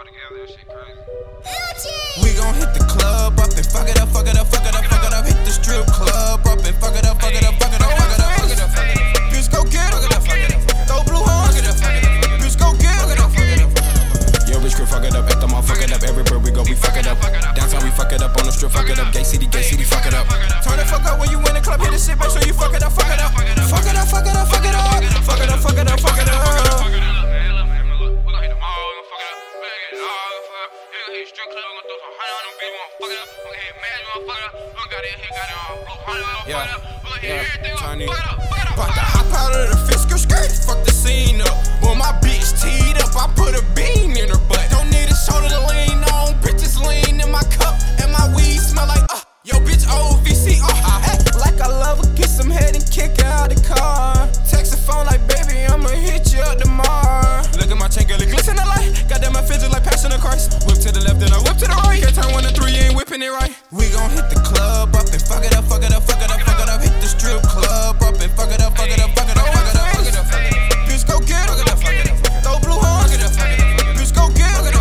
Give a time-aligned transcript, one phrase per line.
[0.00, 0.40] all together.
[0.40, 1.04] That shit crazy.
[2.24, 4.72] We gon' hit the club up and fuck it up, fuck it up, fuck it
[4.72, 5.24] up, fuck it up.
[5.28, 7.92] Hit the strip club up and fuck it up, fuck it up, fuck it up,
[8.00, 9.28] fuck it up, fuck it up, fuck it up.
[9.28, 10.00] Bitch, go get it.
[10.88, 11.60] Throw blue horns.
[11.60, 13.20] Bitch, go get it.
[14.48, 15.28] Yo, bitch, crew, fuck it up.
[15.28, 16.02] At the mall, fuck it up.
[16.02, 17.20] Everywhere we go, we fuck it up.
[17.52, 18.32] Downtown, we fuck it up.
[18.40, 19.12] On the strip, fuck it up.
[19.12, 20.24] Gate City, Gate City, fuck it up.
[20.64, 21.80] Turn the fuck up when you in the club.
[21.80, 23.36] Hit the shit, make sure you fuck it up, fuck it up.
[23.68, 24.69] Fuck it up, fuck it up, fuck it up.
[31.10, 31.64] Hit strip club.
[31.66, 32.70] We gon' throw some honey on them bitches.
[32.70, 33.28] We gon' fuck it up.
[33.50, 33.98] Hit mad.
[34.00, 34.54] We gon' fuck it up.
[34.54, 35.76] We gon' got it here, got it all.
[36.06, 36.20] Honey.
[36.20, 36.82] We gon' fuck it up.
[37.20, 37.60] Hit everything.
[37.60, 38.10] We gon' Chinese.
[38.10, 38.38] fuck it up.
[38.40, 38.76] Fuck it up.
[38.80, 41.56] About to hop out of the Fisker skirt, fuck the scene up.
[41.82, 44.66] When my bitch teed up, I put a bean in her butt.
[44.70, 48.62] Don't need a shoulder to lean on, bitches lean in my cup, and my weed
[48.62, 49.20] smell like uh.
[49.44, 50.79] Yo, bitch, OVC, uh,
[63.70, 66.26] We gon' hit the club up and fuck it up, fuck it up, fuck it
[66.26, 66.82] up, fuck it up.
[66.82, 69.46] Hit the strip club up and fuck it up, fuck it up, fuck it up,
[69.46, 70.90] fuck it up, fuck it up, fuck it up.
[70.90, 71.54] Bitch, go get it.
[72.42, 73.14] Throw blue horns.
[73.14, 74.74] Bitch, go get it.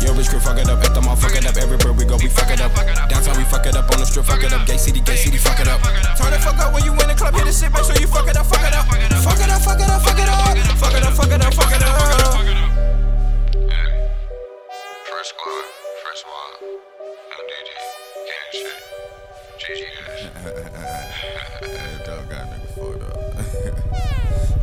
[0.00, 0.80] Yo, bitch, crew, fuck it up.
[0.80, 1.60] At the mall, fuck it up.
[1.60, 2.72] Everywhere we go, we fuck it up.
[3.12, 3.84] Downtown, we fuck it up.
[3.92, 4.64] On the strip, fuck it up.
[4.64, 5.84] Gate City, Gate City, fuck it up.
[6.16, 7.36] Turn the fuck up when you in the club.
[7.36, 8.88] Hit the shit, make sure you fuck it up, fuck it up.
[8.88, 10.40] Fuck it up, fuck it up, fuck it up.
[10.80, 12.32] Fuck it up, fuck it up, fuck it up.
[13.68, 14.08] Hey.
[15.04, 15.68] Fresh squad,
[16.18, 16.52] fresh squad.
[17.38, 17.70] MDD,
[18.26, 18.76] gang shit.
[19.58, 20.22] GG guys.
[22.06, 23.18] Dog got nigga fucked up.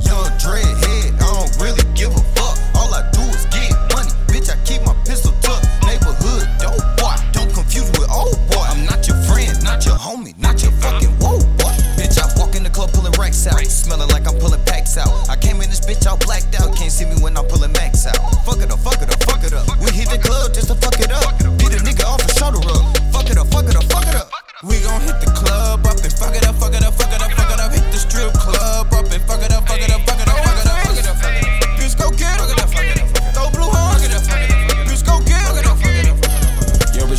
[0.06, 2.58] Young dreadhead, I don't really give a fuck.
[2.76, 4.50] All I do is get money, bitch.
[4.50, 5.68] I keep my pistol tucked.
[5.86, 8.66] Neighborhood dope boy, don't confuse with old boy.
[8.68, 11.76] I'm not your friend, not your homie, not your fucking whoa boy.
[11.96, 15.30] Bitch, I walk in the club pulling racks out, smelling like I'm pulling packs out.
[15.30, 17.48] I came in this bitch all blacked out, can't see me when I'm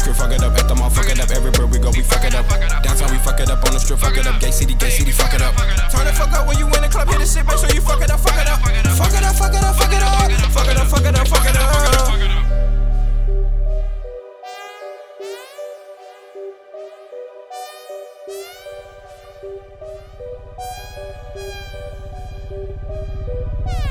[0.06, 0.54] strip, fuck it up.
[0.54, 1.30] At the mall, fuck it up.
[1.30, 2.46] Everywhere we go, we fuck it up.
[2.82, 3.64] Downtown, we fuck it up.
[3.66, 4.40] On the strip, fuck it up.
[4.40, 5.54] Gate City, Gate City, fuck it up.
[5.90, 7.80] Turn the fuck up when you in the club, hit the shit, make sure you
[7.80, 8.60] fuck it up, fuck it up.
[8.94, 10.30] Fuck it up, fuck it up, fuck it up.
[10.54, 11.66] Fuck it up, fuck it up, fuck it up.
[23.66, 23.85] Yeah.